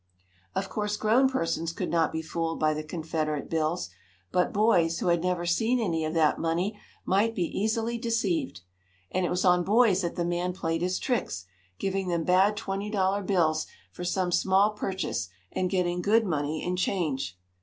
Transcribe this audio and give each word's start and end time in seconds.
Of 0.55 0.67
course 0.67 0.97
grown 0.97 1.29
persons 1.29 1.71
could 1.73 1.91
not 1.91 2.11
be 2.11 2.23
fooled 2.23 2.59
by 2.59 2.73
the 2.73 2.83
Confederate 2.83 3.51
bills, 3.51 3.91
but 4.31 4.51
boys, 4.51 4.97
who 4.97 5.09
had 5.09 5.21
never 5.21 5.45
seen 5.45 5.79
any 5.79 6.03
of 6.05 6.15
that 6.15 6.39
money, 6.39 6.79
might 7.05 7.35
be 7.35 7.43
easily 7.43 7.99
deceived. 7.99 8.61
And 9.11 9.27
it 9.27 9.29
was 9.29 9.45
on 9.45 9.63
boys 9.63 10.01
that 10.01 10.15
the 10.15 10.25
man 10.25 10.53
played 10.53 10.81
his 10.81 10.97
tricks, 10.97 11.45
giving 11.77 12.07
them 12.07 12.23
bad 12.23 12.57
twenty 12.57 12.89
dollar 12.89 13.21
bills 13.21 13.67
for 13.91 14.03
some 14.03 14.31
small 14.31 14.71
purchase, 14.71 15.29
and 15.51 15.69
getting 15.69 16.01
good 16.01 16.25
money 16.25 16.63
in 16.65 16.77
change. 16.77 17.37